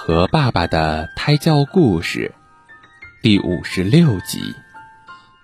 [0.00, 2.32] 和爸爸的胎教故事
[3.20, 4.54] 第五十六集：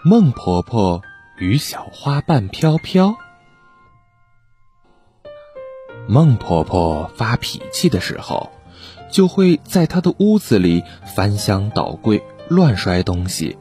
[0.04, 1.02] 孟婆婆
[1.36, 3.14] 与小花瓣飘飘。
[6.06, 8.52] 孟婆婆发脾气的时候，
[9.10, 13.58] 就会在她的屋子里翻箱倒柜、乱摔东西。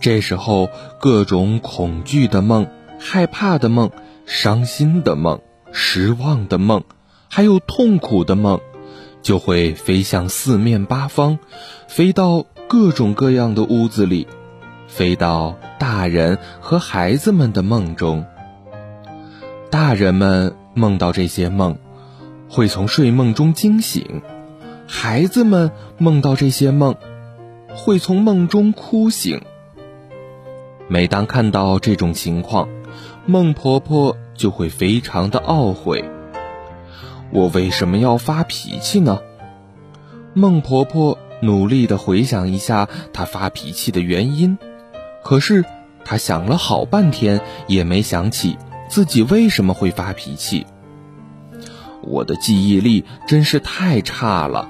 [0.00, 2.66] 这时候，各种恐惧的梦、
[2.98, 3.90] 害怕的梦、
[4.24, 5.40] 伤心的梦、
[5.72, 6.82] 失望的梦，
[7.28, 8.58] 还有痛苦的梦，
[9.24, 11.38] 就会飞向四面八方，
[11.88, 14.28] 飞到各种各样的屋子里，
[14.86, 18.26] 飞到大人和孩子们的梦中。
[19.70, 21.78] 大人们梦到这些梦，
[22.50, 24.20] 会从睡梦中惊醒；
[24.86, 26.94] 孩子们梦到这些梦，
[27.74, 29.40] 会从梦中哭醒。
[30.86, 32.68] 每当看到这种情况，
[33.24, 36.04] 孟婆婆就会非常的懊悔。
[37.34, 39.18] 我为什么要发脾气呢？
[40.34, 44.56] 孟婆婆努力的回想一下她发脾气的原因，
[45.24, 45.64] 可是
[46.04, 48.56] 她想了好半天也没想起
[48.88, 50.64] 自己为什么会发脾气。
[52.02, 54.68] 我的记忆力真是太差了。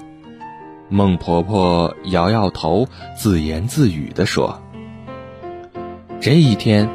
[0.89, 4.59] 孟婆婆摇摇头，自言自语地说。
[6.19, 6.89] 这一天，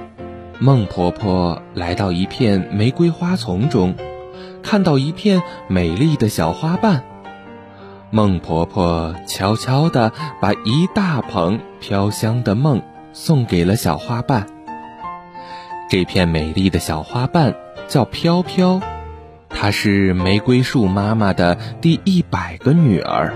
[0.59, 3.95] 孟婆婆来到一片玫瑰花丛中，
[4.71, 7.03] 看到一片美丽的小花瓣。
[8.13, 12.81] 孟婆婆悄悄地把一大捧飘香的梦
[13.12, 14.47] 送给了小花瓣。
[15.89, 17.57] 这片美丽的小花瓣
[17.89, 18.81] 叫飘飘，
[19.49, 23.34] 她是玫瑰树妈妈的第一百个女儿。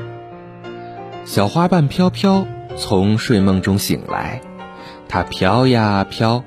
[1.25, 4.41] 小花瓣飘飘从睡梦中醒来。
[5.09, 6.45] 它飘呀飘，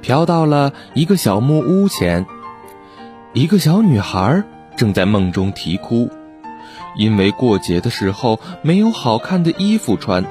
[0.00, 2.24] 飘到了一个小木屋前。
[3.32, 4.42] 一个小女孩
[4.76, 6.10] 正在梦中啼哭，
[6.96, 10.24] 因为过节的时候没有好看的衣服穿，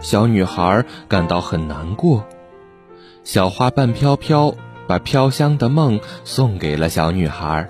[0.00, 2.26] 小女孩感到很难过。
[3.22, 4.54] 小花瓣飘飘
[4.86, 7.68] 把飘香的梦送给了小女孩，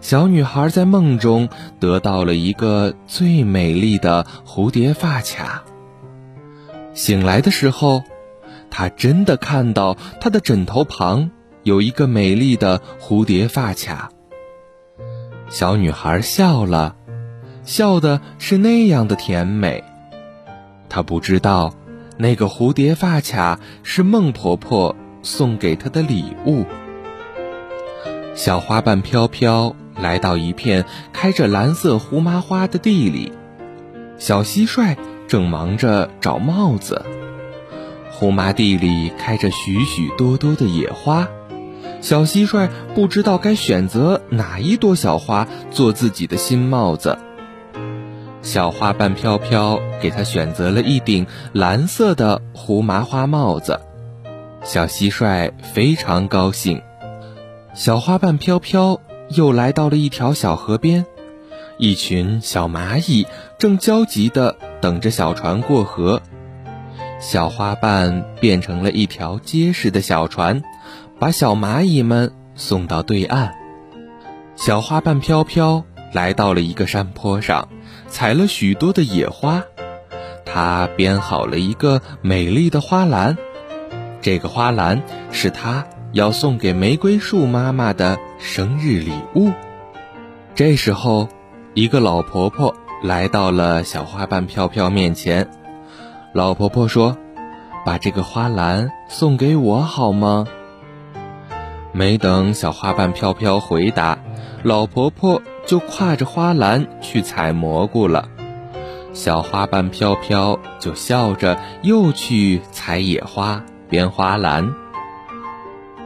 [0.00, 5.64] 小女孩在梦中得到了一个最美丽的蝴蝶发卡。
[6.94, 8.02] 醒来的时候。
[8.74, 11.30] 他真的看到他的枕头旁
[11.62, 14.10] 有一个美丽的蝴蝶发卡。
[15.48, 16.96] 小女孩笑了，
[17.64, 19.84] 笑的是那样的甜美。
[20.88, 21.74] 她不知道，
[22.18, 26.64] 那个蝴蝶发卡是孟婆婆送给她的礼物。
[28.34, 33.32] 小花瓣飘飘来到一片开着蓝色胡麻花的地里，
[34.16, 34.96] 小蟋蟀
[35.28, 37.04] 正忙着找帽子。
[38.10, 41.28] 胡麻地里开着许许多多的野花，
[42.00, 47.18] 小蟋蟀不知道该选择哪一朵小花做自己的新帽子。
[48.42, 53.80] 小花瓣飘飘给他选择了一顶蓝色的胡麻花帽子，
[54.64, 56.82] 小蟋蟀非常高兴。
[57.72, 61.06] 小花瓣飘飘又来到了一条小河边，
[61.78, 63.26] 一群小蚂蚁
[63.58, 66.20] 正焦急地等着小船过河。
[67.20, 70.64] 小花瓣变成了一条结实的小船，
[71.22, 73.54] 把小蚂蚁们送到对岸。
[74.56, 77.68] 小花瓣飘飘来到了一个山坡上，
[78.08, 79.62] 采了许多的野花，
[80.44, 83.38] 她编好了一个美丽的花篮。
[84.20, 85.00] 这个花篮
[85.30, 89.52] 是它要送给玫瑰树妈妈的生日礼物。
[90.56, 91.28] 这时候，
[91.74, 95.48] 一个老婆婆来到了小花瓣飘飘面前。
[96.32, 97.16] 老婆婆说
[97.86, 100.48] ：“把这个花篮送给我好吗？”
[101.92, 104.18] 没等小花瓣飘飘回答，
[104.62, 108.28] 老婆婆就挎着花篮去采蘑菇了。
[109.12, 114.74] 小花瓣飘飘就笑着又去采野花、编花篮。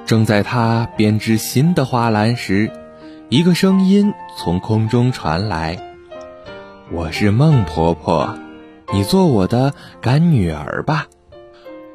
[0.05, 2.71] 正在她编织新的花篮时，
[3.29, 5.79] 一个声音从空中传来
[6.91, 8.37] ：“我是孟婆婆。”
[8.93, 11.07] 你做我的干女儿吧，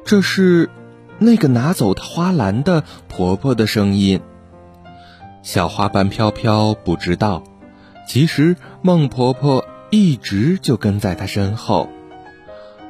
[0.04, 0.68] 这是
[1.24, 4.20] 那个拿走她花篮的婆婆的声音。
[5.42, 7.42] 小花瓣飘飘不知道，
[8.06, 11.88] 其实孟婆婆一直就跟在她身后。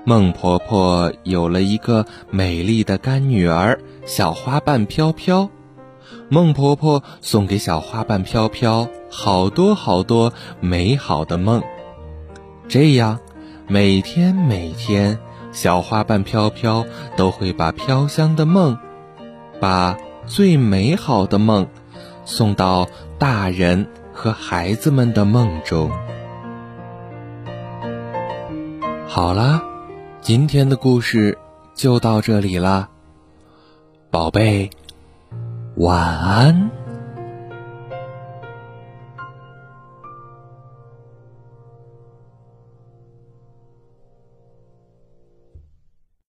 [0.04, 5.48] 孟婆婆有了一个美丽的干女儿小花瓣飘飘，
[6.28, 11.62] 孟婆婆送给小花瓣飘飘好多好多美好的梦，
[12.68, 13.20] 这样。
[13.68, 15.18] 每天每天，
[15.52, 16.84] 小花瓣飘飘
[17.16, 18.78] 都会把飘香的梦，
[19.60, 19.96] 把
[20.26, 21.68] 最美好的梦，
[22.24, 22.88] 送到
[23.18, 25.90] 大人和孩子们的梦中。
[29.06, 29.62] 好啦，
[30.22, 31.38] 今天的故事
[31.74, 32.88] 就到这里啦，
[34.10, 34.70] 宝贝，
[35.76, 36.81] 晚安。